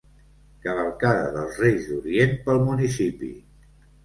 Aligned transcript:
Cavalcada 0.63 1.27
dels 1.35 1.59
Reis 1.65 1.85
d'Orient 1.91 2.35
pel 2.49 2.63
municipi. 2.71 3.31